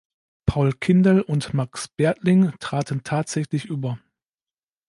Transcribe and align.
Paul 0.47 0.73
Kindel 0.73 1.21
und 1.21 1.53
Max 1.53 1.87
Bertling 1.87 2.53
traten 2.57 3.03
tatsächlich 3.03 3.65
über. 3.65 3.99